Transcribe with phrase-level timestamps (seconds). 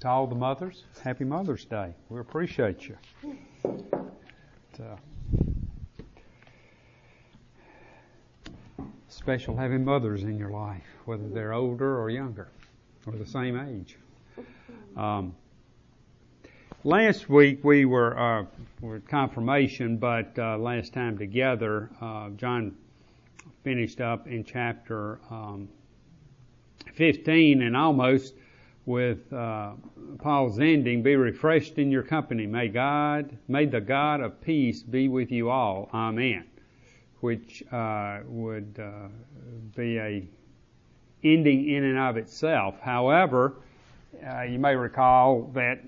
[0.00, 1.92] to all the mothers, happy Mother's Day.
[2.08, 2.96] We appreciate you.
[4.78, 4.96] Uh,
[9.08, 12.48] special having mothers in your life, whether they're older or younger
[13.06, 13.98] or the same age.
[14.96, 15.36] Um,
[16.82, 18.46] last week we were, uh,
[18.80, 22.74] were confirmation, but uh, last time together, uh, John
[23.64, 25.68] finished up in chapter um,
[26.94, 28.32] 15 and almost
[28.90, 29.70] with uh,
[30.18, 32.44] Paul's ending, be refreshed in your company.
[32.44, 35.88] May God, may the God of peace be with you all.
[35.94, 36.44] Amen.
[37.20, 39.08] Which uh, would uh,
[39.76, 40.28] be a
[41.22, 42.80] ending in and of itself.
[42.80, 43.54] However,
[44.28, 45.84] uh, you may recall that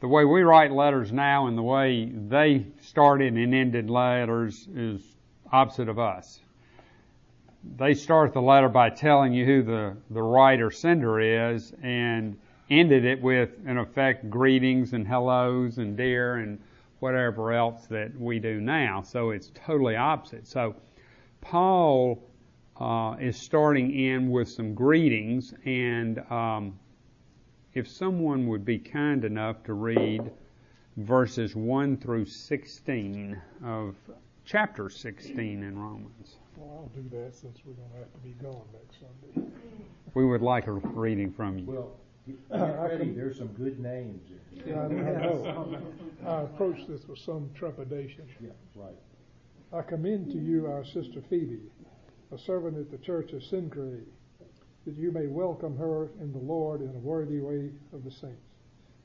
[0.00, 5.02] the way we write letters now and the way they started and ended letters is
[5.50, 6.38] opposite of us
[7.76, 12.38] they start the letter by telling you who the, the writer sender is and
[12.70, 16.58] ended it with, in effect, greetings and hellos and dear and
[17.00, 19.02] whatever else that we do now.
[19.02, 20.46] So it's totally opposite.
[20.46, 20.74] So
[21.40, 22.22] Paul
[22.80, 26.78] uh, is starting in with some greetings, and um,
[27.74, 30.30] if someone would be kind enough to read
[30.96, 33.94] verses 1 through 16 of
[34.44, 36.36] chapter 16 in Romans.
[36.56, 39.50] Well, I'll do that since we're going to have to be gone next Sunday.
[40.14, 41.66] We would like a reading from you.
[41.66, 44.22] Well, get uh, ready, there's some good names
[44.54, 44.74] there.
[44.74, 45.78] Yeah, I I know.
[46.26, 48.26] I approach this with some trepidation.
[48.40, 48.96] Yeah, right.
[49.72, 51.60] I commend to you our sister Phoebe,
[52.32, 54.04] a servant at the church of Cenchreae,
[54.86, 58.54] that you may welcome her in the Lord in a worthy way of the saints,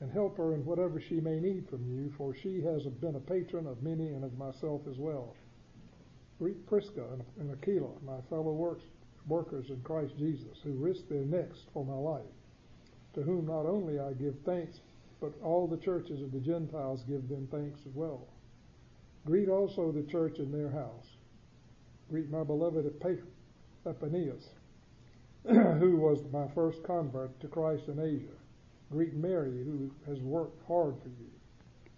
[0.00, 3.20] and help her in whatever she may need from you, for she has been a
[3.20, 5.34] patron of many and of myself as well.
[6.42, 7.04] Greet Prisca
[7.38, 8.82] and Aquila, my fellow works,
[9.28, 12.34] workers in Christ Jesus, who risked their necks for my life,
[13.14, 14.80] to whom not only I give thanks,
[15.20, 18.26] but all the churches of the Gentiles give them thanks as well.
[19.24, 21.06] Greet also the church in their house.
[22.10, 22.92] Greet my beloved
[23.86, 24.48] Epaenetus,
[25.46, 28.34] who was my first convert to Christ in Asia.
[28.90, 31.30] Greet Mary, who has worked hard for you.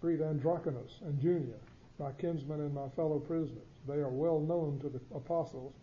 [0.01, 1.57] Greet Andronicus and Junia,
[1.97, 3.74] my kinsmen and my fellow prisoners.
[3.87, 5.73] They are well known to the apostles,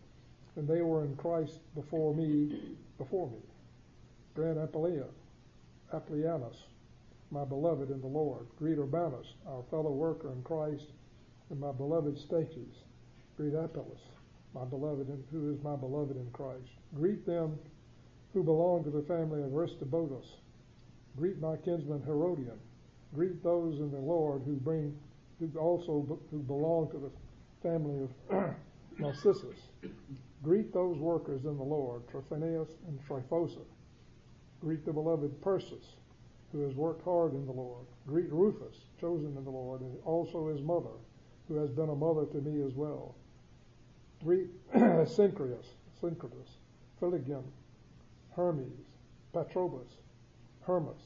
[0.55, 3.37] and they were in Christ before me, before me.
[4.35, 5.05] Grant Apollia,
[5.93, 6.57] Apollianus,
[7.31, 8.45] my beloved in the Lord.
[8.57, 10.87] Greet Urbanus, our fellow worker in Christ,
[11.49, 12.83] and my beloved Stachys.
[13.37, 13.99] Greet Apelles,
[14.53, 16.69] my beloved, in, who is my beloved in Christ.
[16.95, 17.57] Greet them
[18.33, 20.25] who belong to the family of Aristobulus.
[21.15, 22.59] Greet my kinsman Herodion.
[23.13, 24.97] Greet those in the Lord who bring,
[25.39, 27.11] who also who belong to the
[27.63, 28.53] family of
[28.99, 29.57] Narcissus.
[30.43, 33.63] Greet those workers in the Lord, Trophimus and Tryphosa.
[34.59, 35.95] Greet the beloved Persis,
[36.51, 37.85] who has worked hard in the Lord.
[38.05, 40.97] Greet Rufus, chosen in the Lord, and also his mother,
[41.47, 43.15] who has been a mother to me as well.
[44.23, 45.67] Greet Syncritus,
[46.01, 46.57] Syncritus,
[47.01, 47.43] Philogum,
[48.35, 48.85] Hermes,
[49.33, 49.89] Patrobas,
[50.61, 51.01] Hermas,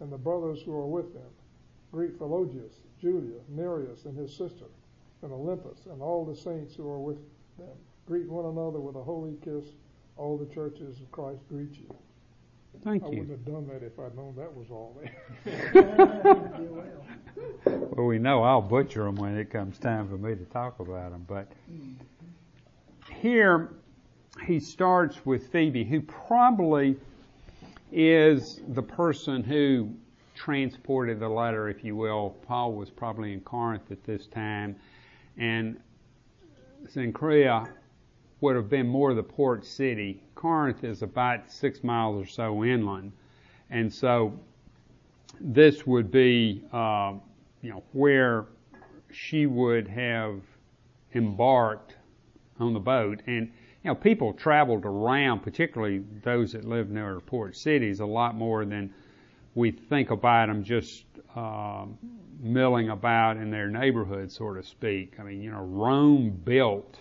[0.00, 1.30] and the brothers who are with them.
[1.90, 4.66] Greet Philologus, Julia, Nereus, and his sister
[5.22, 7.18] and Olympas, and all the saints who are with
[7.58, 7.68] them.
[8.06, 9.64] Greet one another with a holy kiss.
[10.16, 11.94] All the churches of Christ greet you.
[12.84, 13.12] Thank I you.
[13.12, 15.12] I wouldn't have done that if I'd known that was all there.
[17.64, 21.12] Well, we know I'll butcher them when it comes time for me to talk about
[21.12, 21.50] them, but
[23.20, 23.70] here
[24.46, 26.96] he starts with Phoebe, who probably
[27.90, 29.90] is the person who
[30.34, 32.36] transported the letter, if you will.
[32.46, 34.76] Paul was probably in Corinth at this time,
[35.36, 35.78] and
[36.86, 37.68] Cenchreae
[38.40, 40.22] would have been more the port city.
[40.34, 43.12] Corinth is about six miles or so inland,
[43.70, 44.38] and so
[45.40, 47.14] this would be, uh,
[47.62, 48.46] you know, where
[49.12, 50.40] she would have
[51.14, 51.96] embarked
[52.58, 53.22] on the boat.
[53.26, 53.50] And,
[53.82, 58.64] you know, people traveled around, particularly those that lived near port cities, a lot more
[58.64, 58.92] than
[59.54, 61.04] we think about them just
[61.36, 61.84] uh,
[62.40, 65.14] milling about in their neighborhood, so to speak.
[65.18, 66.98] I mean, you know, Rome built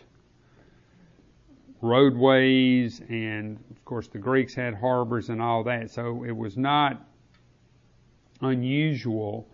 [1.82, 7.02] roadways, and of course the Greeks had harbors and all that, so it was not
[8.42, 9.48] unusual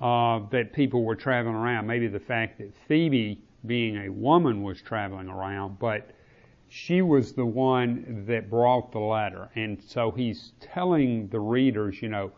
[0.00, 1.86] uh, that people were traveling around.
[1.86, 6.10] Maybe the fact that Phoebe, being a woman, was traveling around, but
[6.74, 9.50] she was the one that brought the letter.
[9.54, 12.32] And so he's telling the readers, you know,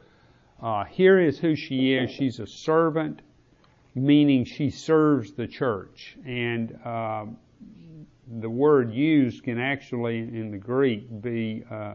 [0.61, 2.11] uh, here is who she is.
[2.11, 3.23] She's a servant,
[3.95, 6.17] meaning she serves the church.
[6.27, 7.27] And uh,
[8.41, 11.95] the word used can actually, in the Greek, be uh,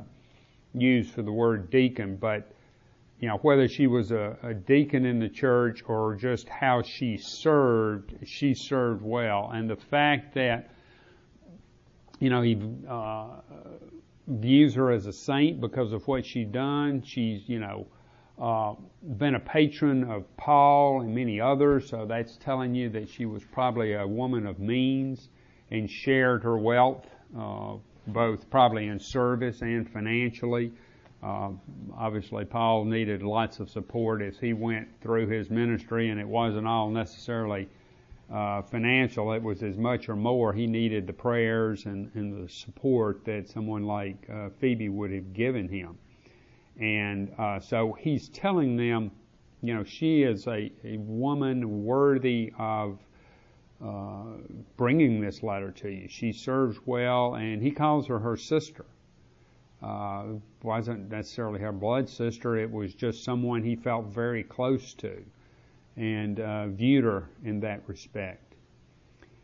[0.74, 2.54] used for the word deacon, but
[3.20, 7.18] you know, whether she was a, a deacon in the church or just how she
[7.18, 9.52] served, she served well.
[9.54, 10.70] And the fact that,
[12.20, 13.28] you know, he uh,
[14.28, 17.02] views her as a saint because of what she's done.
[17.02, 17.88] She's, you know,
[18.42, 18.76] uh,
[19.18, 23.44] been a patron of Paul and many others, so that's telling you that she was
[23.44, 25.30] probably a woman of means
[25.72, 27.06] and shared her wealth,
[27.38, 27.74] uh,
[28.08, 30.72] both probably in service and financially.
[31.22, 31.50] Uh,
[31.98, 36.66] obviously, Paul needed lots of support as he went through his ministry, and it wasn't
[36.66, 37.68] all necessarily
[38.32, 39.32] uh, financial.
[39.34, 43.50] It was as much or more he needed the prayers and, and the support that
[43.50, 45.98] someone like uh, Phoebe would have given him.
[46.80, 49.12] And uh, so he's telling them,
[49.62, 53.00] you know, she is a, a woman worthy of
[53.84, 54.38] uh,
[54.78, 56.08] bringing this letter to you.
[56.08, 58.86] She serves well, and he calls her her sister.
[59.82, 60.24] Uh,
[60.62, 62.58] wasn't necessarily her blood sister.
[62.58, 65.24] It was just someone he felt very close to,
[66.00, 68.56] and uh, viewed her in that respect.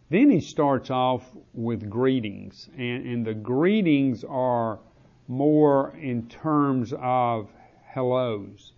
[0.10, 4.80] Then he starts off with greetings, and, and the greetings are
[5.28, 7.50] more in terms of
[7.86, 8.72] hellos.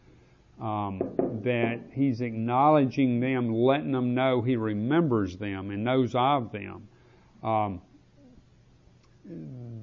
[0.60, 1.00] Um,
[1.44, 6.88] that he's acknowledging them, letting them know he remembers them and knows of them.
[7.44, 7.80] Um,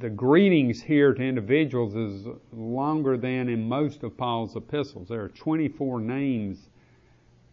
[0.00, 5.08] the greetings here to individuals is longer than in most of Paul's epistles.
[5.08, 6.68] There are 24 names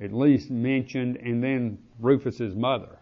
[0.01, 2.97] at least mentioned, and then Rufus's mother.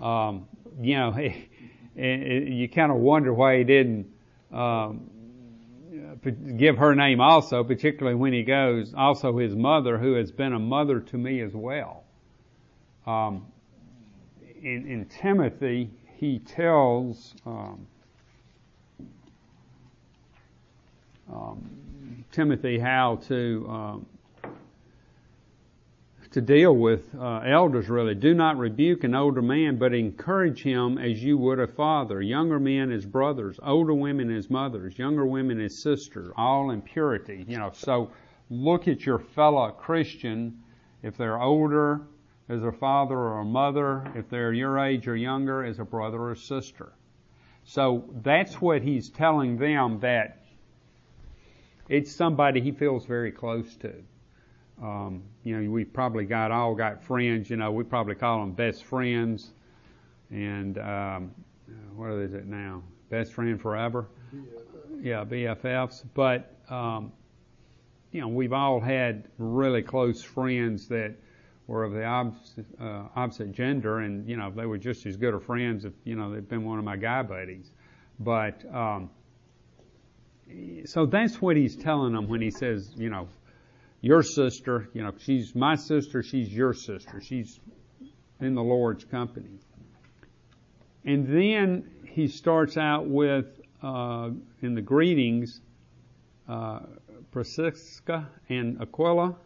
[0.00, 0.46] Um,
[0.80, 1.16] you know,
[1.96, 4.06] you kind of wonder why he didn't
[4.52, 5.10] um,
[6.56, 10.58] give her name also, particularly when he goes, also his mother, who has been a
[10.58, 12.04] mother to me as well.
[13.06, 13.46] Um,
[14.62, 17.86] in, in, Timothy, he tells um,
[21.32, 24.06] um, Timothy how to um,
[26.38, 28.14] to deal with uh, elders really.
[28.14, 32.22] Do not rebuke an older man, but encourage him as you would a father.
[32.22, 37.44] Younger men as brothers, older women as mothers, younger women as sisters, all in purity.
[37.48, 38.12] You know, so
[38.50, 40.62] look at your fellow Christian,
[41.02, 42.02] if they're older,
[42.48, 46.20] as a father or a mother, if they're your age or younger, as a brother
[46.20, 46.92] or sister.
[47.64, 50.44] So that's what he's telling them that
[51.88, 53.92] it's somebody he feels very close to.
[54.82, 57.50] Um, you know, we probably got all got friends.
[57.50, 59.52] You know, we probably call them best friends,
[60.30, 61.34] and um,
[61.96, 62.82] what is it now?
[63.10, 64.06] Best friend forever.
[64.34, 65.04] BFF.
[65.04, 66.04] Yeah, BFFs.
[66.14, 67.12] But um,
[68.12, 71.14] you know, we've all had really close friends that
[71.66, 75.34] were of the opposite, uh, opposite gender, and you know, they were just as good
[75.34, 77.70] of friends if you know they'd been one of my guy buddies.
[78.20, 79.10] But um,
[80.84, 83.28] so that's what he's telling them when he says, you know,
[84.00, 87.20] your sister, you know, she's my sister, she's your sister.
[87.20, 87.58] She's
[88.40, 89.58] in the Lord's company.
[91.04, 94.30] And then he starts out with, uh,
[94.62, 95.60] in the greetings,
[96.48, 96.80] uh,
[98.48, 99.36] and Aquila.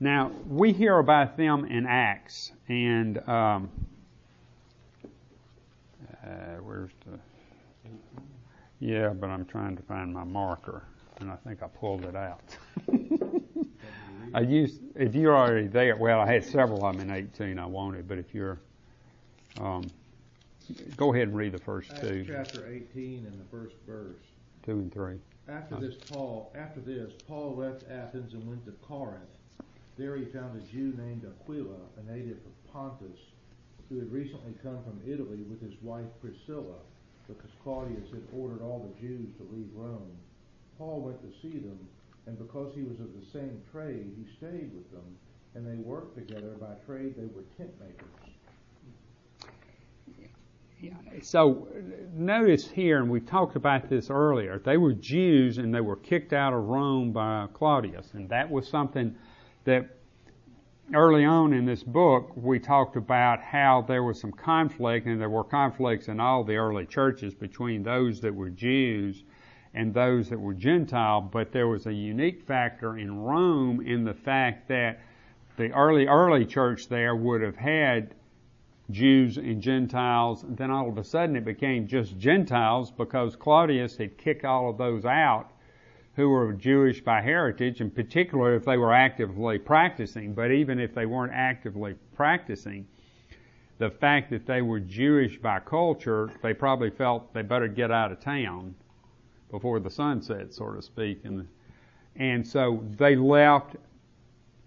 [0.00, 3.70] Now, we hear about them in Acts, and um,
[6.24, 7.18] uh, where's the.
[8.78, 10.84] Yeah, but I'm trying to find my marker,
[11.20, 12.56] and I think I pulled it out.
[14.34, 17.66] I used, if you're already there, well, I had several of them in 18 I
[17.66, 18.58] wanted, but if you're,
[19.60, 19.84] um,
[20.96, 22.24] go ahead and read the first Acts two.
[22.26, 24.16] chapter 18 and the first verse.
[24.64, 25.18] Two and three.
[25.48, 29.22] After this, Paul, after this, Paul left Athens and went to Corinth.
[29.96, 33.20] There he found a Jew named Aquila, a native of Pontus,
[33.88, 36.74] who had recently come from Italy with his wife Priscilla,
[37.28, 40.16] because Claudius had ordered all the Jews to leave Rome.
[40.78, 41.78] Paul went to see them
[42.26, 45.16] and because he was of the same trade, he stayed with them,
[45.54, 46.56] and they worked together.
[46.60, 48.08] By trade, they were tent makers.
[51.22, 51.68] So
[52.14, 56.34] notice here, and we talked about this earlier, they were Jews and they were kicked
[56.34, 58.10] out of Rome by Claudius.
[58.12, 59.14] And that was something
[59.64, 59.88] that
[60.94, 65.30] early on in this book we talked about how there was some conflict, and there
[65.30, 69.24] were conflicts in all the early churches between those that were Jews
[69.76, 74.14] and those that were Gentile, but there was a unique factor in Rome in the
[74.14, 75.00] fact that
[75.58, 78.14] the early, early church there would have had
[78.90, 83.98] Jews and Gentiles, and then all of a sudden it became just Gentiles because Claudius
[83.98, 85.50] had kicked all of those out
[86.14, 90.32] who were Jewish by heritage, and particularly if they were actively practicing.
[90.32, 92.86] But even if they weren't actively practicing,
[93.76, 98.10] the fact that they were Jewish by culture, they probably felt they better get out
[98.10, 98.74] of town
[99.50, 101.20] before the sun sets, so to speak.
[101.24, 101.48] And
[102.16, 103.76] And so they left.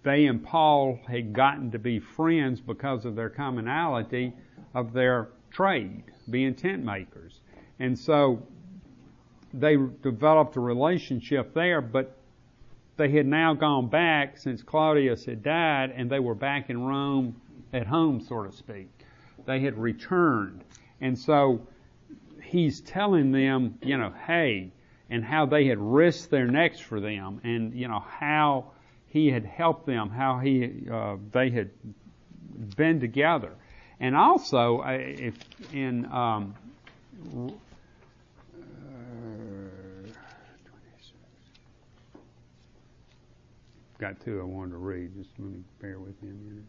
[0.03, 4.33] They and Paul had gotten to be friends because of their commonality
[4.73, 7.41] of their trade, being tent makers.
[7.79, 8.41] And so
[9.53, 12.15] they developed a relationship there, but
[12.97, 17.35] they had now gone back since Claudius had died and they were back in Rome
[17.73, 18.89] at home, so to speak.
[19.45, 20.63] They had returned.
[21.01, 21.67] And so
[22.49, 24.71] he's telling them, you know, hey,
[25.09, 28.71] and how they had risked their necks for them, and you know how
[29.07, 31.69] he had helped them, how he uh, they had
[32.75, 33.51] been together,
[33.99, 35.35] and also if
[35.73, 36.55] in um,
[37.35, 37.51] uh,
[43.97, 45.15] got two I wanted to read.
[45.15, 46.65] Just let me bear with me a minute.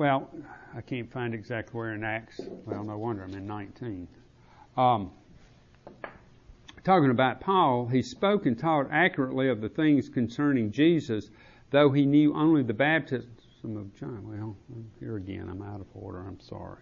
[0.00, 0.30] Well,
[0.74, 2.40] I can't find exactly where in Acts.
[2.64, 4.08] Well, no wonder I'm in 19.
[4.74, 5.10] Um,
[6.84, 11.28] talking about Paul, he spoke and taught accurately of the things concerning Jesus,
[11.68, 13.28] though he knew only the baptism
[13.76, 14.26] of John.
[14.26, 14.56] Well,
[14.98, 16.20] here again, I'm out of order.
[16.26, 16.80] I'm sorry.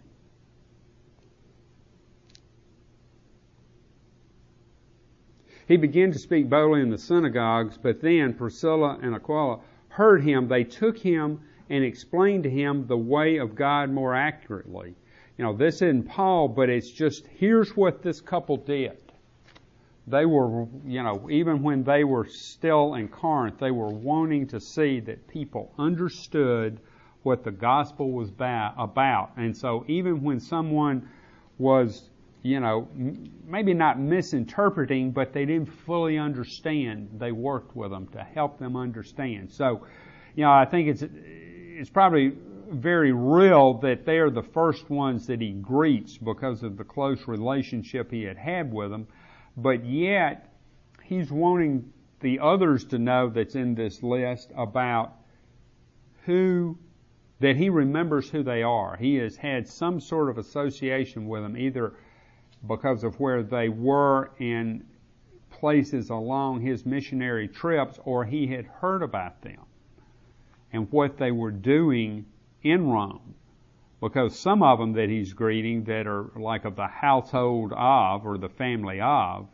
[5.66, 9.58] He began to speak boldly in the synagogues, but then Priscilla and Aquila
[9.88, 10.46] heard him.
[10.46, 14.94] They took him and explain to him the way of God more accurately.
[15.36, 18.96] You know, this isn't Paul, but it's just here's what this couple did.
[20.06, 24.60] They were, you know, even when they were still in Corinth, they were wanting to
[24.60, 26.80] see that people understood
[27.22, 29.32] what the gospel was about.
[29.36, 31.08] And so even when someone
[31.58, 32.08] was,
[32.42, 32.88] you know,
[33.44, 38.76] maybe not misinterpreting, but they didn't fully understand, they worked with them to help them
[38.76, 39.52] understand.
[39.52, 39.86] So,
[40.34, 41.04] you know, I think it's
[41.78, 42.32] it's probably
[42.70, 47.28] very real that they are the first ones that he greets because of the close
[47.28, 49.06] relationship he had had with them.
[49.56, 50.52] But yet,
[51.04, 55.12] he's wanting the others to know that's in this list about
[56.24, 56.76] who,
[57.38, 58.96] that he remembers who they are.
[58.96, 61.94] He has had some sort of association with them, either
[62.66, 64.84] because of where they were in
[65.48, 69.67] places along his missionary trips or he had heard about them
[70.72, 72.26] and what they were doing
[72.62, 73.34] in Rome.
[74.00, 78.38] Because some of them that he's greeting that are like of the household of or
[78.38, 79.48] the family of,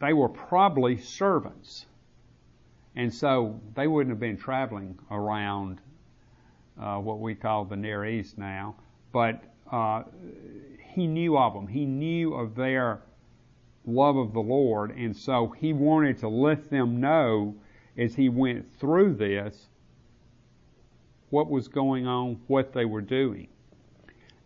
[0.00, 1.86] they were probably servants.
[2.96, 5.80] And so they wouldn't have been traveling around
[6.80, 8.76] uh, what we call the Near East now.
[9.12, 10.02] But uh,
[10.94, 11.66] he knew of them.
[11.68, 13.02] He knew of their
[13.86, 14.90] love of the Lord.
[14.96, 17.54] And so he wanted to let them know
[17.98, 19.66] as he went through this
[21.30, 23.48] what was going on, what they were doing.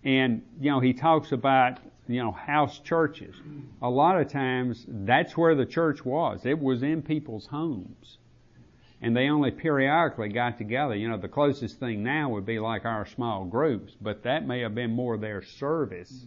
[0.02, 1.78] And, you know, he talks about,
[2.08, 3.36] you know, house churches.
[3.82, 6.46] A lot of times that's where the church was.
[6.46, 8.18] It was in people's homes.
[9.02, 10.94] And they only periodically got together.
[10.94, 14.60] You know, the closest thing now would be like our small groups, but that may
[14.60, 16.26] have been more their service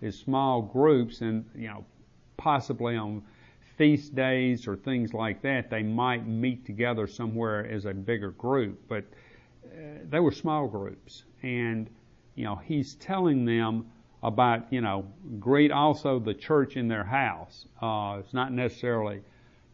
[0.00, 1.84] is small groups and, you know,
[2.36, 3.22] possibly on
[3.76, 8.80] feast days or things like that, they might meet together somewhere as a bigger group,
[8.88, 9.04] but
[9.64, 11.24] uh, they were small groups.
[11.42, 11.88] And,
[12.34, 13.86] you know, he's telling them
[14.22, 15.04] about, you know,
[15.40, 17.66] greet also the church in their house.
[17.80, 19.20] Uh, it's not necessarily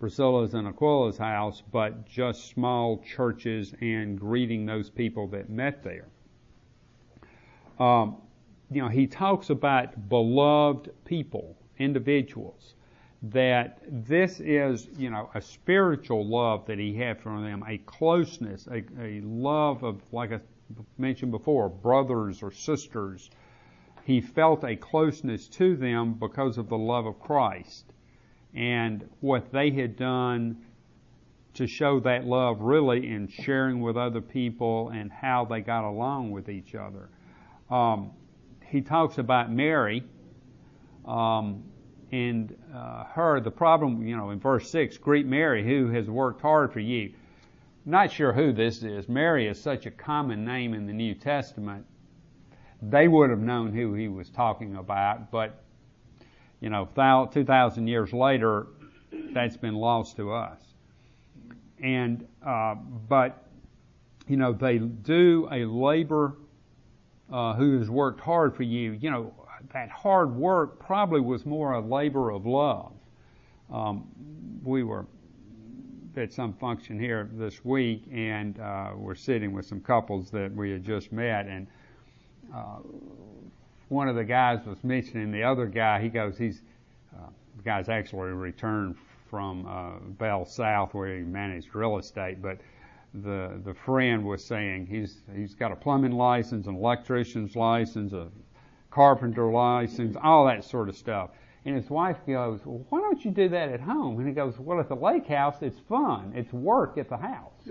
[0.00, 6.08] Priscilla's and Aquila's house, but just small churches and greeting those people that met there.
[7.78, 8.16] Um,
[8.70, 12.74] you know, he talks about beloved people, individuals
[13.22, 18.68] that this is, you know, a spiritual love that he had for them, a closeness,
[18.68, 20.40] a, a love of, like I
[20.98, 23.30] mentioned before, brothers or sisters.
[24.04, 27.84] He felt a closeness to them because of the love of Christ
[28.54, 30.64] and what they had done
[31.54, 36.30] to show that love really in sharing with other people and how they got along
[36.30, 37.08] with each other.
[37.68, 38.12] Um,
[38.64, 40.04] he talks about Mary.
[41.04, 41.64] Um,
[42.10, 46.40] and uh, her, the problem, you know, in verse 6, greet Mary who has worked
[46.40, 47.12] hard for you.
[47.84, 49.08] Not sure who this is.
[49.08, 51.84] Mary is such a common name in the New Testament.
[52.82, 55.62] They would have known who he was talking about, but,
[56.60, 58.68] you know, 2,000 years later,
[59.32, 60.60] that's been lost to us.
[61.82, 63.46] And, uh, but,
[64.26, 66.36] you know, they do a labor
[67.30, 68.92] uh, who has worked hard for you.
[68.92, 69.32] You know,
[69.72, 72.92] that hard work probably was more a labor of love.
[73.70, 74.08] Um,
[74.64, 75.06] we were
[76.16, 80.70] at some function here this week, and uh, we're sitting with some couples that we
[80.70, 81.66] had just met, and
[82.54, 82.78] uh,
[83.88, 86.00] one of the guys was mentioning the other guy.
[86.00, 86.62] He goes, he's
[87.14, 88.96] uh, the guy's actually returned
[89.28, 92.58] from uh, Bell South where he managed real estate, but
[93.22, 98.28] the the friend was saying he's he's got a plumbing license, an electrician's license, a
[98.98, 101.30] carpenter license, all that sort of stuff.
[101.64, 104.18] And his wife goes, well, why don't you do that at home?
[104.18, 106.32] And he goes, well, at the lake house, it's fun.
[106.34, 107.68] It's work at the house.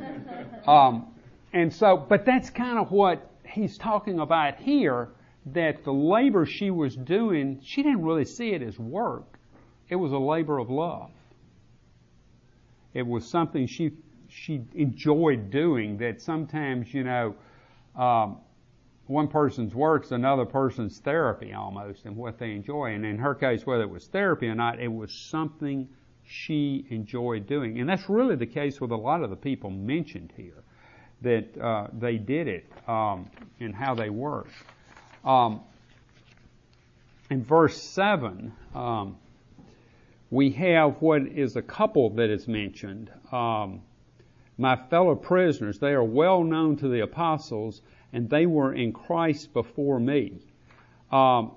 [0.66, 1.08] um,
[1.52, 5.10] and so, but that's kind of what he's talking about here,
[5.44, 9.38] that the labor she was doing, she didn't really see it as work.
[9.90, 11.10] It was a labor of love.
[12.94, 13.90] It was something she,
[14.26, 17.34] she enjoyed doing that sometimes, you know,
[17.94, 18.38] um,
[19.06, 22.94] one person's work's another person's therapy almost and what they enjoy.
[22.94, 25.88] And in her case, whether it was therapy or not, it was something
[26.24, 27.80] she enjoyed doing.
[27.80, 30.62] And that's really the case with a lot of the people mentioned here,
[31.22, 33.28] that uh, they did it um,
[33.60, 34.52] and how they worked.
[35.24, 35.60] Um,
[37.30, 39.16] in verse 7, um,
[40.30, 43.10] we have what is a couple that is mentioned.
[43.30, 43.82] Um,
[44.58, 49.52] my fellow prisoners, they are well known to the apostles and they were in Christ
[49.52, 50.38] before me.
[51.10, 51.52] Um,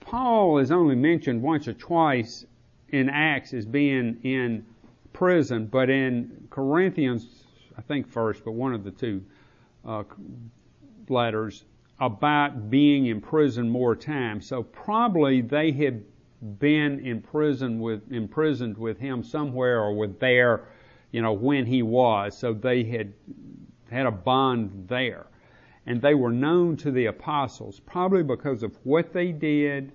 [0.00, 2.46] Paul is only mentioned once or twice
[2.90, 4.64] in Acts as being in
[5.12, 7.44] prison, but in Corinthians,
[7.76, 9.22] I think first, but one of the two
[9.84, 10.04] uh,
[11.08, 11.64] letters
[12.00, 14.46] about being in prison more times.
[14.46, 16.04] So probably they had
[16.58, 20.64] been in prison with imprisoned with him somewhere or with there,
[21.10, 22.38] you know, when he was.
[22.38, 23.12] So they had
[23.90, 25.26] had a bond there.
[25.86, 29.92] And they were known to the apostles, probably because of what they did,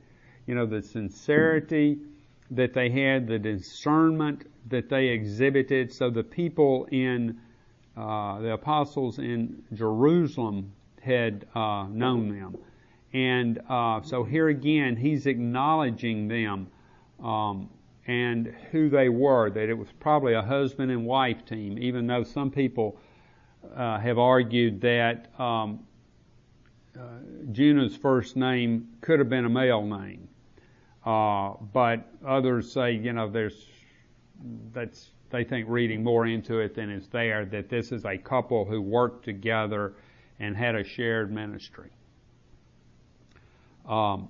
[0.48, 2.00] you know, the sincerity
[2.52, 5.94] that they had, the discernment that they exhibited.
[5.94, 7.40] So the people in,
[7.96, 10.72] uh, the apostles in Jerusalem
[11.02, 12.58] had uh, known them.
[13.14, 16.68] And uh, so here again, he's acknowledging them
[17.24, 17.70] um,
[18.08, 22.24] and who they were, that it was probably a husband and wife team, even though
[22.24, 22.98] some people
[23.76, 25.80] uh, have argued that um,
[26.98, 27.02] uh,
[27.52, 30.28] Junah's first name could have been a male name,
[31.06, 33.68] uh, but others say you know there's
[34.74, 38.66] that's they think reading more into it than is there that this is a couple
[38.66, 39.96] who worked together
[40.40, 41.90] and had a shared ministry.
[43.88, 44.30] Um,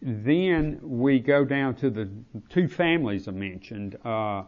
[0.00, 2.08] then we go down to the
[2.48, 3.96] two families I mentioned.
[4.04, 4.44] Uh,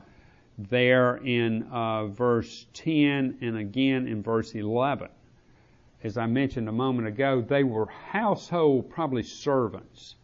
[0.58, 5.08] there in uh, verse 10 and again in verse 11.
[6.02, 10.14] As I mentioned a moment ago, they were household, probably servants.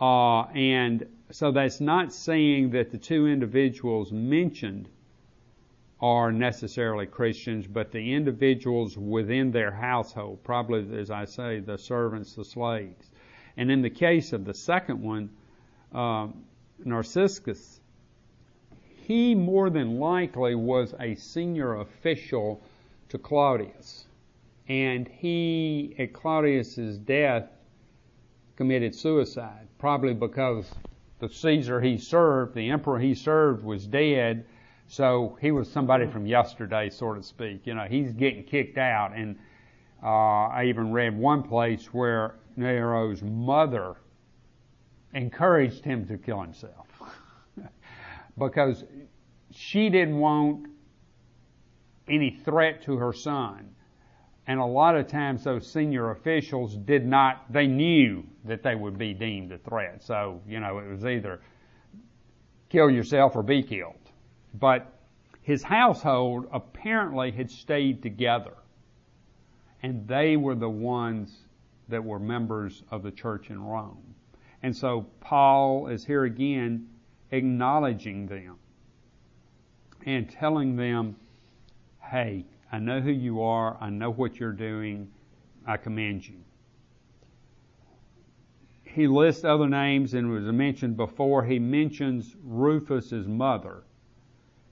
[0.00, 4.88] Uh, and so that's not saying that the two individuals mentioned
[6.00, 12.34] are necessarily Christians, but the individuals within their household, probably, as I say, the servants,
[12.34, 13.10] the slaves.
[13.56, 15.30] And in the case of the second one,
[15.92, 16.28] uh,
[16.82, 17.79] Narcissus,
[19.10, 22.62] he more than likely was a senior official
[23.08, 24.04] to Claudius.
[24.68, 27.48] And he, at Claudius's death,
[28.54, 30.70] committed suicide, probably because
[31.18, 34.46] the Caesar he served, the emperor he served, was dead.
[34.86, 37.66] So he was somebody from yesterday, so to speak.
[37.66, 39.10] You know, he's getting kicked out.
[39.16, 39.36] And
[40.04, 43.96] uh, I even read one place where Nero's mother
[45.14, 46.86] encouraged him to kill himself
[48.38, 48.84] because
[49.52, 50.66] she didn't want
[52.08, 53.70] any threat to her son.
[54.46, 58.98] And a lot of times those senior officials did not, they knew that they would
[58.98, 60.02] be deemed a threat.
[60.02, 61.40] So, you know, it was either
[62.68, 63.94] kill yourself or be killed.
[64.54, 64.92] But
[65.42, 68.54] his household apparently had stayed together.
[69.82, 71.36] And they were the ones
[71.88, 74.14] that were members of the church in Rome.
[74.62, 76.88] And so Paul is here again
[77.30, 78.56] acknowledging them
[80.06, 81.16] and telling them,
[82.00, 85.10] hey, I know who you are, I know what you're doing,
[85.66, 86.36] I commend you.
[88.84, 91.44] He lists other names and was mentioned before.
[91.44, 93.84] He mentions Rufus's mother.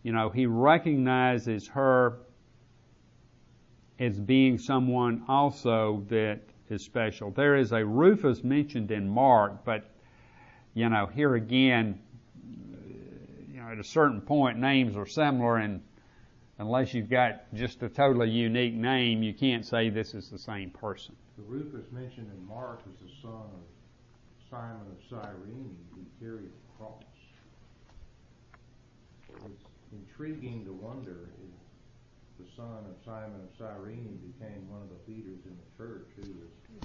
[0.03, 2.19] You know, he recognizes her
[3.99, 7.31] as being someone also that is special.
[7.31, 9.91] There is a Rufus mentioned in Mark, but
[10.75, 11.99] you know, here again,
[13.71, 15.83] at a certain point, names are similar, and
[16.59, 20.71] unless you've got just a totally unique name, you can't say this is the same
[20.71, 21.15] person.
[21.37, 23.65] The Rufus mentioned in Mark is the son of
[24.51, 27.03] Simon of Cyrene who carried the cross.
[29.45, 35.13] It's intriguing to wonder if the son of Simon of Cyrene became one of the
[35.13, 36.81] leaders in the church who was,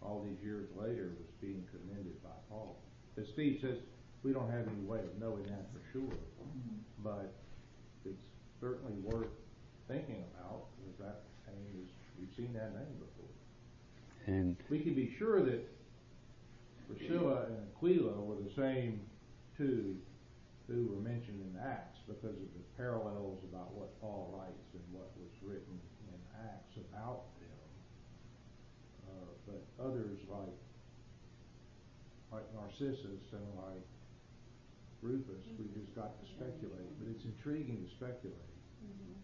[0.00, 2.78] all these years later, was being commended by Paul.
[3.18, 3.78] As Steve says,
[4.22, 6.18] we don't have any way of knowing that for sure,
[7.04, 7.32] but
[8.04, 8.22] it's
[8.60, 9.30] certainly worth
[9.86, 13.32] thinking about because that name is, we've seen that name before.
[14.26, 15.66] And We can be sure that
[16.88, 19.00] Priscilla and Aquila were the same
[19.56, 19.96] two
[20.66, 25.08] who were mentioned in Acts because of the parallels about what Paul writes and what
[25.16, 27.70] was written in Acts about them.
[29.08, 30.56] Uh, but others like
[32.30, 33.86] like Narcissus and like
[35.02, 36.90] Rufus, we just got to speculate.
[36.98, 38.50] But it's intriguing to speculate.
[38.82, 39.14] Mm-hmm.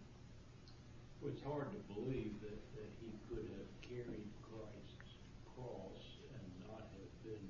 [1.21, 5.19] Well, It's hard to believe that, that he could have carried Christ's
[5.55, 5.99] cross
[6.31, 7.43] and not have been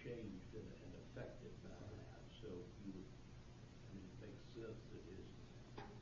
[0.00, 2.20] changed and, and affected by that.
[2.40, 5.28] So you would, I mean, it makes sense that his,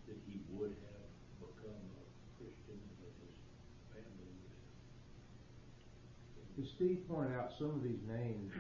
[0.07, 1.07] that he would have
[1.43, 2.05] become a
[2.39, 3.35] Christian and that his
[3.91, 6.63] family would have.
[6.63, 8.55] As Steve pointed out, some of these names,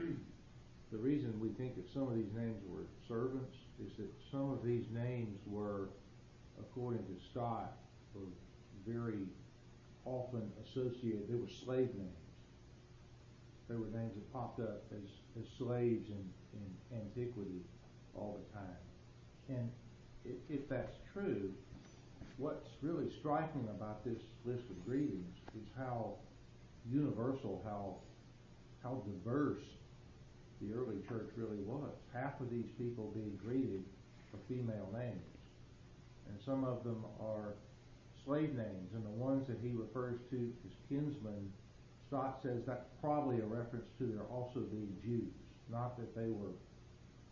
[0.92, 4.64] the reason we think that some of these names were servants is that some of
[4.64, 5.88] these names were,
[6.58, 7.76] according to Stott,
[8.14, 8.28] were
[8.86, 9.26] very
[10.04, 12.12] often associated, they were slave names.
[13.68, 17.62] They were names that popped up as, as slaves in, in antiquity
[18.14, 18.78] all the time.
[19.48, 19.70] And
[20.24, 21.52] if, if that's true,
[22.36, 26.14] what's really striking about this list of greetings is how
[26.88, 27.96] universal, how
[28.82, 29.64] how diverse
[30.60, 31.92] the early church really was.
[32.12, 33.84] Half of these people being greeted
[34.32, 35.36] are female names,
[36.28, 37.54] and some of them are
[38.24, 41.52] slave names, and the ones that he refers to as kinsmen,
[42.08, 45.32] Stott says that's probably a reference to their also being Jews,
[45.70, 46.54] not that they were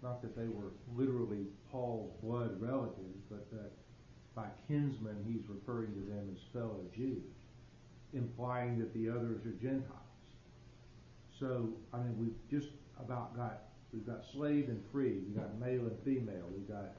[0.02, 3.70] not that they were literally Paul's blood relatives, but that
[4.34, 7.22] by kinsmen he's referring to them as fellow Jews,
[8.12, 10.00] implying that the others are Gentiles.
[11.38, 15.80] So, I mean, we've just about got, we've got slave and free, we've got male
[15.82, 16.92] and female, we've got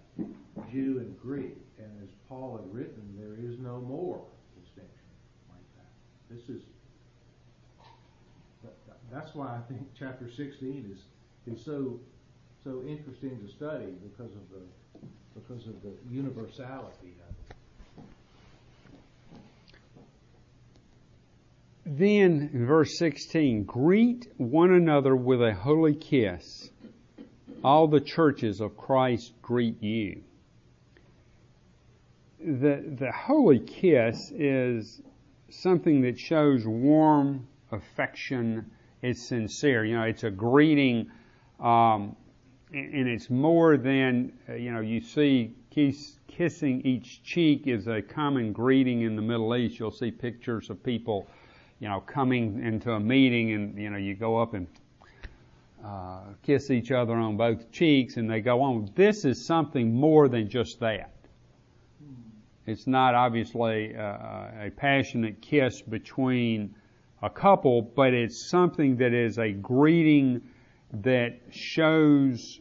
[0.71, 4.21] Jew and Greek, and as Paul had written, there is no more
[4.61, 5.07] distinction
[5.49, 6.35] like that.
[6.35, 6.61] This is,
[8.63, 11.99] that- that- that's why I think chapter sixteen is, is so,
[12.63, 14.61] so interesting to study because of the,
[15.39, 17.55] because of the universality of it.
[21.85, 26.69] Then in verse 16, greet one another with a holy kiss.
[27.63, 30.23] All the churches of Christ greet you.
[32.39, 35.01] The, the holy kiss is
[35.49, 38.71] something that shows warm affection.
[39.03, 39.85] It's sincere.
[39.85, 41.11] You know, it's a greeting,
[41.59, 42.15] um,
[42.73, 48.01] and it's more than, uh, you know, you see kiss, kissing each cheek is a
[48.01, 49.79] common greeting in the Middle East.
[49.79, 51.27] You'll see pictures of people
[51.79, 54.67] you know, coming into a meeting and, you know, you go up and
[55.83, 58.89] uh, kiss each other on both cheeks and they go on.
[58.95, 61.11] This is something more than just that.
[62.65, 66.73] It's not obviously uh, a passionate kiss between
[67.21, 70.41] a couple, but it's something that is a greeting
[71.01, 72.59] that shows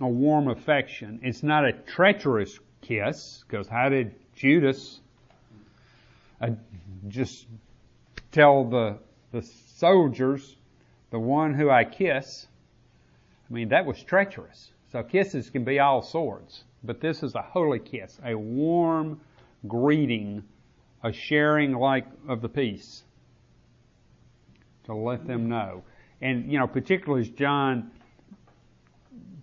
[0.00, 1.20] a warm affection.
[1.22, 5.00] It's not a treacherous kiss, because how did Judas
[6.40, 6.50] uh,
[7.06, 7.46] just
[8.34, 8.98] tell the
[9.34, 10.56] the soldiers,
[11.10, 12.46] the one who I kiss.
[13.50, 14.70] I mean, that was treacherous.
[14.92, 19.20] So kisses can be all sorts, but this is a holy kiss, a warm
[19.66, 20.44] greeting,
[21.02, 23.02] a sharing like of the peace
[24.84, 25.82] to let them know.
[26.20, 27.90] And you know, particularly as John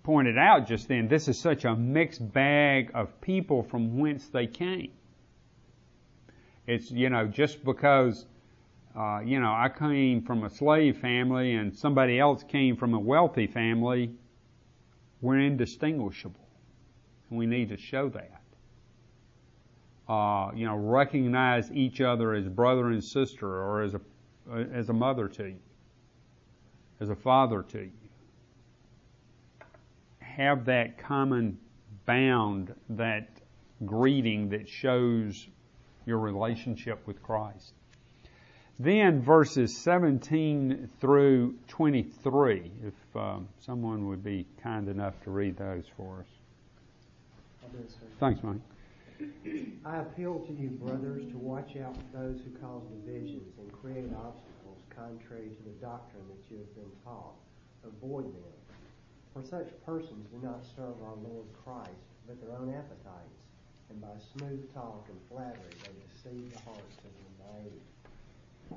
[0.02, 4.46] pointed out just then, this is such a mixed bag of people from whence they
[4.46, 4.92] came.
[6.66, 8.24] It's, you know, just because
[8.96, 12.98] uh, you know, I came from a slave family and somebody else came from a
[12.98, 14.10] wealthy family,
[15.22, 16.46] we're indistinguishable.
[17.30, 18.42] And we need to show that.
[20.08, 24.00] Uh, you know, recognize each other as brother and sister or as a,
[24.72, 25.60] as a mother to you,
[27.00, 27.92] as a father to you.
[30.18, 31.56] Have that common
[32.04, 33.30] bound, that
[33.86, 35.48] greeting that shows
[36.04, 37.74] your relationship with Christ.
[38.82, 45.84] Then verses 17 through 23, if um, someone would be kind enough to read those
[45.96, 46.26] for us.
[48.18, 48.58] Thanks, Mike.
[49.86, 54.10] I appeal to you, brothers, to watch out for those who cause divisions and create
[54.18, 57.38] obstacles contrary to the doctrine that you have been taught.
[57.86, 58.52] Avoid them.
[59.32, 63.46] For such persons do not serve our Lord Christ, but their own appetites,
[63.90, 67.78] and by smooth talk and flattery they deceive the hearts of the naive.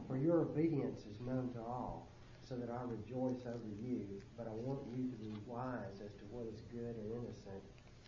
[0.08, 2.08] For your obedience is known to all,
[2.48, 4.06] so that I rejoice over you,
[4.38, 7.64] but I want you to be wise as to what is good and innocent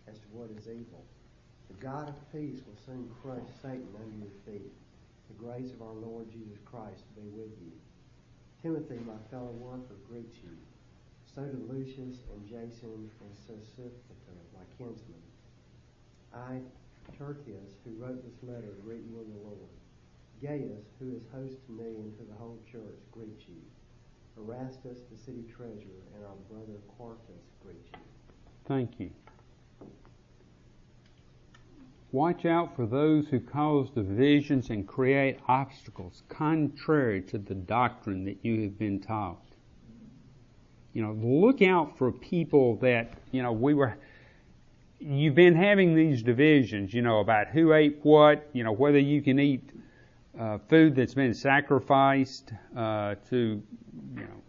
[0.08, 1.04] as to what is evil.
[1.67, 4.71] The God of peace will soon crush Satan under your feet.
[5.28, 7.73] The grace of our Lord Jesus Christ be with you.
[8.62, 10.56] Timothy, my fellow worker, greets you.
[11.36, 15.21] So do Lucius and Jason and Sosipater, my kinsmen.
[16.34, 16.62] I,
[17.17, 19.69] Tertius, who wrote this letter, greet you in the Lord.
[20.41, 23.62] Gaius, who is host to me and to the whole church, greets you.
[24.38, 28.00] Erastus, the city treasurer, and our brother Quartus greet you.
[28.67, 29.10] Thank you.
[32.12, 38.38] Watch out for those who cause divisions and create obstacles contrary to the doctrine that
[38.43, 39.41] you have been taught.
[40.93, 43.97] You know, look out for people that, you know, we were,
[45.00, 49.21] you've been having these divisions, you know, about who ate what, you know, whether you
[49.21, 49.69] can eat
[50.39, 53.62] uh, food that's been sacrificed uh, to,
[54.15, 54.41] you know,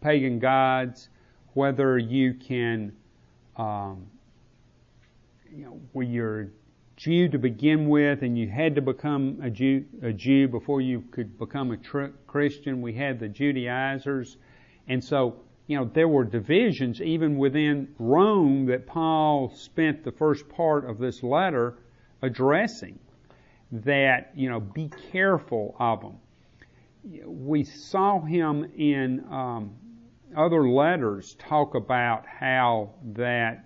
[0.00, 1.08] pagan gods,
[1.54, 2.92] whether you can,
[3.56, 4.06] um,
[5.54, 6.50] you know, where you're
[6.96, 11.02] Jew to begin with, and you had to become a Jew, a Jew before you
[11.10, 12.82] could become a tr- Christian.
[12.82, 14.36] We had the Judaizers,
[14.86, 20.46] and so you know there were divisions even within Rome that Paul spent the first
[20.50, 21.78] part of this letter
[22.20, 22.98] addressing.
[23.72, 26.16] That you know, be careful of them.
[27.24, 29.74] We saw him in um,
[30.36, 33.64] other letters talk about how that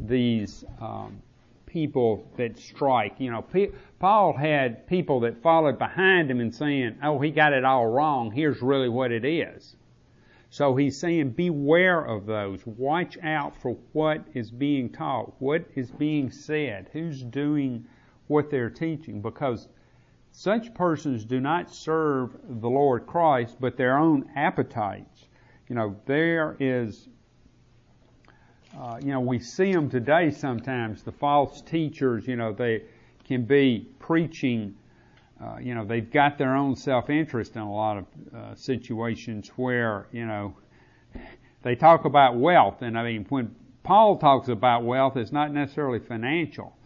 [0.00, 1.22] these um,
[1.66, 3.14] people that strike.
[3.18, 3.46] You know,
[3.98, 8.32] Paul had people that followed behind him and saying, "Oh, he got it all wrong.
[8.32, 9.76] Here's really what it is."
[10.50, 12.66] So he's saying, beware of those.
[12.66, 17.86] Watch out for what is being taught, what is being said, who's doing
[18.28, 19.68] what they're teaching, because
[20.30, 25.26] such persons do not serve the Lord Christ, but their own appetites.
[25.68, 27.08] You know, there is
[28.78, 32.82] uh, you know, we see them today sometimes, the false teachers, you know, they
[33.24, 34.74] can be preaching,
[35.42, 40.06] uh, you know, they've got their own self-interest in a lot of uh, situations where,
[40.12, 40.54] you know,
[41.62, 45.98] they talk about wealth, and I mean, when Paul talks about wealth, it's not necessarily
[45.98, 46.76] financial.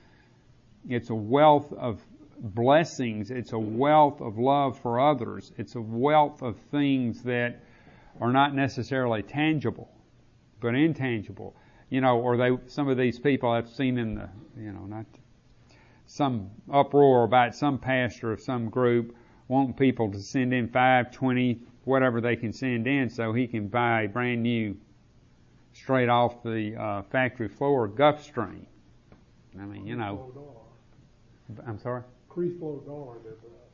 [0.89, 2.01] It's a wealth of
[2.39, 3.31] blessings.
[3.31, 5.53] It's a wealth of love for others.
[5.57, 7.61] It's a wealth of things that
[8.21, 9.89] are not necessarily tangible,
[10.61, 11.57] but intangible
[11.93, 14.27] you know, or they, some of these people I've seen in the,
[14.59, 15.05] you know, not
[16.07, 19.15] some uproar about some pastor of some group
[19.47, 23.69] wanting people to send in five, twenty, whatever they can send in so he can
[23.69, 24.75] buy a brand new,
[25.75, 28.65] straight off the uh, factory floor Gulfstream.
[29.61, 30.62] I mean, you know.
[31.67, 32.03] I'm sorry?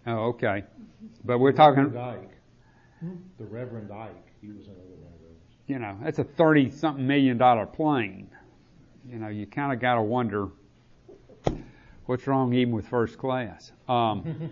[0.06, 0.64] Oh, okay.
[1.24, 1.96] But we're talking.
[1.96, 2.30] Ike.
[3.38, 5.08] The Reverend Ike, he was another one
[5.68, 8.28] you know, that's a 30 something million dollar plane.
[9.08, 10.48] You know, you kind of got to wonder
[12.06, 13.70] what's wrong even with first class.
[13.86, 14.50] Um,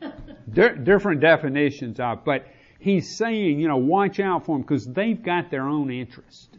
[0.52, 2.46] di- different definitions of, but
[2.78, 6.58] he's saying, you know, watch out for them because they've got their own interest.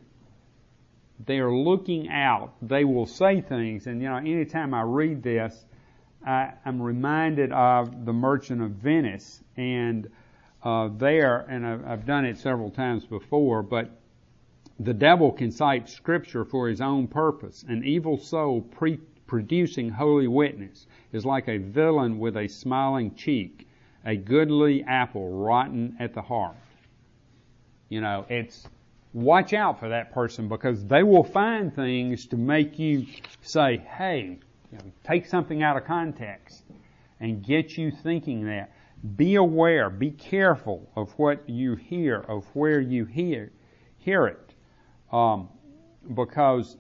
[1.26, 2.54] They are looking out.
[2.62, 5.66] They will say things, and you know, anytime I read this,
[6.30, 10.08] I, I'm reminded of the Merchant of Venice and
[10.62, 13.90] uh, there, and I've, I've done it several times before, but
[14.80, 17.66] the devil can cite scripture for his own purpose.
[17.68, 23.68] An evil soul pre- producing holy witness is like a villain with a smiling cheek,
[24.06, 26.58] a goodly apple rotten at the heart.
[27.90, 28.68] You know, it's
[29.14, 33.08] watch out for that person because they will find things to make you
[33.42, 34.38] say, hey,
[34.72, 36.64] you know, take something out of context
[37.20, 38.72] and get you thinking that.
[39.16, 43.52] Be aware, be careful of what you hear, of where you hear,
[43.98, 44.50] hear it
[45.12, 45.50] um,
[46.14, 46.78] because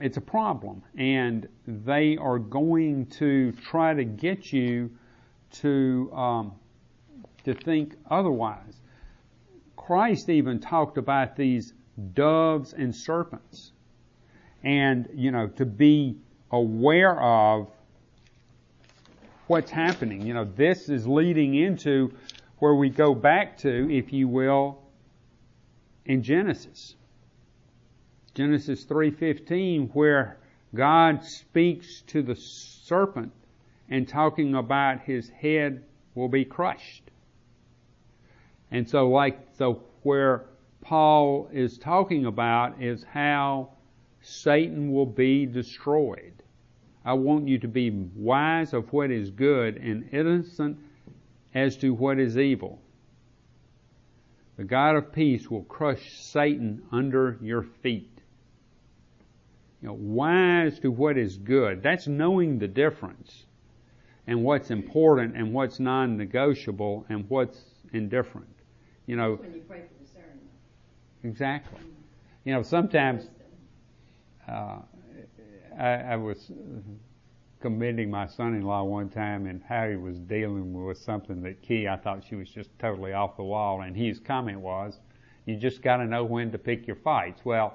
[0.00, 4.90] it's a problem, and they are going to try to get you
[5.52, 6.52] to um,
[7.44, 8.80] to think otherwise.
[9.76, 11.74] Christ even talked about these
[12.14, 13.72] doves and serpents,
[14.64, 16.16] and you know to be
[16.54, 17.68] aware of
[19.48, 20.22] what's happening.
[20.22, 22.12] You know, this is leading into
[22.58, 24.78] where we go back to, if you will,
[26.06, 26.94] in Genesis.
[28.34, 30.38] Genesis 3:15 where
[30.74, 33.32] God speaks to the serpent
[33.88, 37.10] and talking about his head will be crushed.
[38.70, 40.46] And so like so where
[40.80, 43.70] Paul is talking about is how
[44.20, 46.43] Satan will be destroyed.
[47.04, 50.78] I want you to be wise of what is good and innocent
[51.54, 52.80] as to what is evil.
[54.56, 58.10] The God of peace will crush Satan under your feet.
[59.82, 61.82] You know, wise to what is good.
[61.82, 63.44] That's knowing the difference
[64.26, 67.60] and what's important and what's non-negotiable and what's
[67.92, 68.48] indifferent.
[69.06, 69.34] You know.
[69.34, 70.40] When you pray for discernment.
[71.22, 71.80] Exactly.
[72.44, 73.28] You know, sometimes
[74.48, 74.78] uh,
[75.78, 76.50] I, I was
[77.60, 81.96] commending my son-in-law one time and how he was dealing with something that Key, I
[81.96, 85.00] thought she was just totally off the wall, and his comment was,
[85.46, 87.74] "You just got to know when to pick your fights." Well,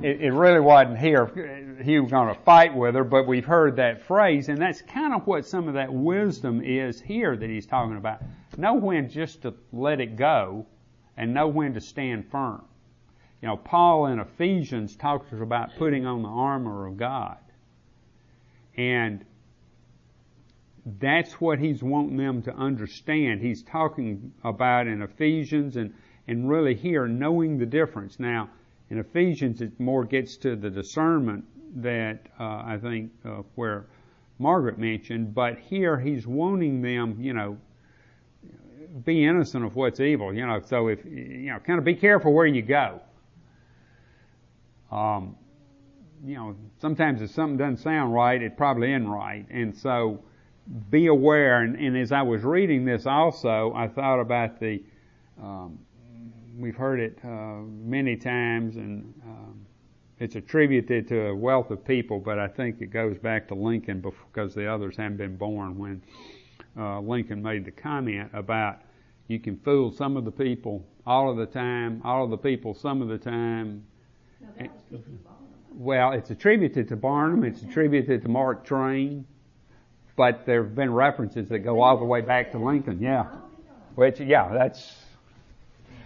[0.00, 1.78] it, it really wasn't here.
[1.82, 5.14] He was going to fight with her, but we've heard that phrase, and that's kind
[5.14, 8.22] of what some of that wisdom is here that he's talking about.
[8.56, 10.66] Know when just to let it go,
[11.16, 12.64] and know when to stand firm.
[13.40, 17.38] You know, Paul in Ephesians talks about putting on the armor of God.
[18.76, 19.24] And
[20.98, 23.40] that's what he's wanting them to understand.
[23.40, 25.92] He's talking about in Ephesians and,
[26.26, 28.18] and really here knowing the difference.
[28.18, 28.50] Now,
[28.90, 31.44] in Ephesians, it more gets to the discernment
[31.76, 33.86] that uh, I think uh, where
[34.38, 37.58] Margaret mentioned, but here he's wanting them, you know,
[39.04, 40.32] be innocent of what's evil.
[40.32, 43.00] You know, so if you know, kind of be careful where you go.
[44.90, 45.36] Um,
[46.24, 50.22] you know, sometimes if something doesn't sound right, it probably isn't right, and so
[50.90, 51.62] be aware.
[51.62, 54.82] And, and as I was reading this, also, I thought about the
[55.40, 55.78] um,
[56.58, 59.66] we've heard it uh, many times, and um,
[60.18, 64.00] it's attributed to a wealth of people, but I think it goes back to Lincoln
[64.00, 66.02] because the others hadn't been born when
[66.76, 68.80] uh, Lincoln made the comment about
[69.28, 72.74] you can fool some of the people all of the time, all of the people
[72.74, 73.84] some of the time.
[74.40, 75.02] No, that was P.T.
[75.24, 75.44] Barnum.
[75.74, 79.26] Well, it's attributed to Barnum, it's attributed to Mark Twain,
[80.16, 83.00] but there have been references that go all the way back to Lincoln.
[83.00, 83.26] Yeah,
[83.94, 84.96] which yeah, that's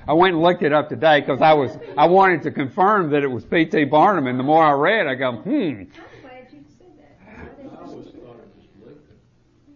[0.06, 3.22] I went and looked it up today because I was I wanted to confirm that
[3.22, 3.84] it was P.T.
[3.84, 5.50] Barnum, and the more I read, I go, hmm.
[5.50, 5.88] I'm
[6.20, 7.70] glad you said that.
[7.70, 9.00] I always thought it was Lincoln.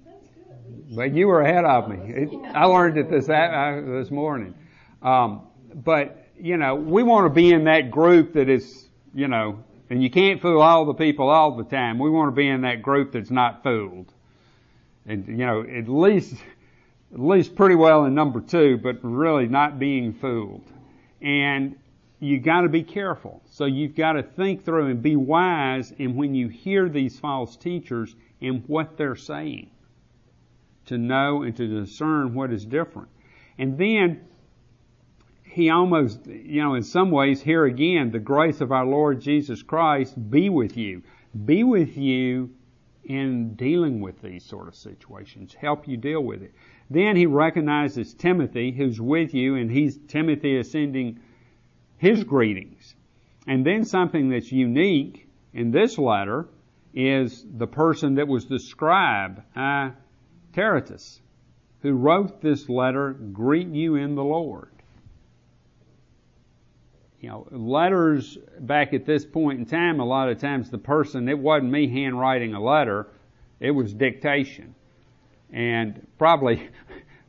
[0.04, 0.96] That's good.
[0.96, 1.98] But you were ahead of me.
[2.12, 4.54] It, I learned it this uh, this morning.
[5.00, 5.42] Um,
[5.74, 10.02] but you know, we want to be in that group that is, you know, and
[10.02, 11.98] you can't fool all the people all the time.
[11.98, 14.12] We want to be in that group that's not fooled,
[15.06, 16.34] and you know, at least
[17.12, 20.64] at least pretty well in number two, but really not being fooled.
[21.22, 21.76] And
[22.18, 23.42] you got to be careful.
[23.50, 27.56] So you've got to think through and be wise in when you hear these false
[27.56, 29.70] teachers and what they're saying
[30.86, 33.08] to know and to discern what is different.
[33.58, 34.26] And then
[35.56, 39.62] he almost, you know, in some ways, here again, the grace of our Lord Jesus
[39.62, 41.02] Christ be with you.
[41.46, 42.50] Be with you
[43.04, 45.54] in dealing with these sort of situations.
[45.54, 46.52] Help you deal with it.
[46.90, 51.20] Then he recognizes Timothy, who's with you, and he's, Timothy is sending
[51.96, 52.94] his greetings.
[53.46, 56.48] And then something that's unique in this letter
[56.92, 59.92] is the person that was the scribe, uh,
[60.52, 61.22] Tertius,
[61.80, 64.75] who wrote this letter, greet you in the Lord.
[67.20, 71.28] You know, letters back at this point in time, a lot of times the person,
[71.28, 73.06] it wasn't me handwriting a letter,
[73.58, 74.74] it was dictation.
[75.50, 76.68] And probably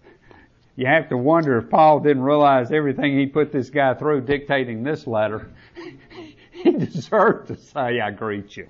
[0.75, 4.83] you have to wonder if Paul didn't realize everything he put this guy through dictating
[4.83, 5.51] this letter.
[6.51, 8.67] he deserved to say, I greet you.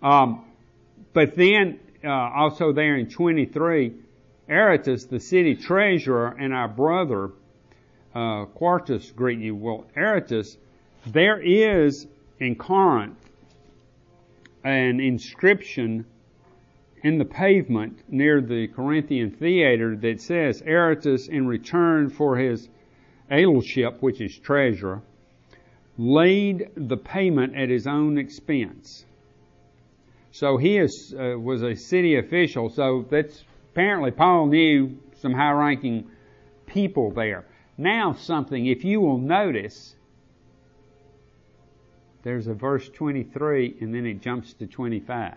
[0.00, 0.44] Um,
[1.12, 3.94] but then, uh, also there in 23,
[4.48, 7.30] Erastus, the city treasurer, and our brother,
[8.14, 9.54] uh, Quartus greet you.
[9.54, 10.56] Well, Erastus,
[11.06, 12.06] there is
[12.38, 13.18] in Corinth
[14.64, 16.06] an inscription
[17.02, 22.68] in the pavement near the Corinthian theater that says Erastus in return for his
[23.30, 25.02] aedileship, which is treasurer,
[25.98, 29.04] laid the payment at his own expense.
[30.30, 35.52] So he is, uh, was a city official, so that's apparently Paul knew some high
[35.52, 36.10] ranking
[36.66, 37.44] people there.
[37.76, 39.96] Now something, if you will notice,
[42.22, 45.34] there's a verse 23 and then it jumps to 25.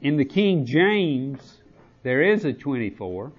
[0.00, 1.60] In the King James,
[2.02, 3.32] there is a 24,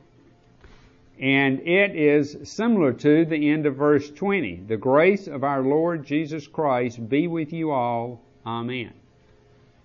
[1.20, 4.64] and it is similar to the end of verse 20.
[4.68, 8.20] The grace of our Lord Jesus Christ be with you all.
[8.46, 8.94] Amen.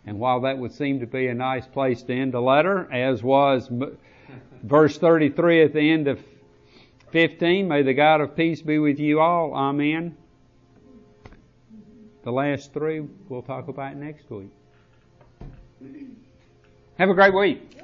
[0.06, 3.22] And while that would seem to be a nice place to end a letter, as
[3.22, 3.70] was
[4.62, 6.20] Verse 33 at the end of
[7.12, 9.54] 15, may the God of peace be with you all.
[9.54, 10.16] Amen.
[12.22, 14.50] The last three we'll talk about next week.
[16.98, 17.78] Have a great week.